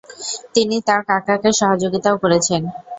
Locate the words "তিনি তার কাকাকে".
0.53-1.49